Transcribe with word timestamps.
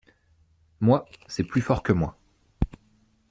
Moi, 0.79 1.05
c’est 1.27 1.43
plus 1.43 1.61
fort 1.61 1.83
que 1.83 1.93
moi… 1.93 2.17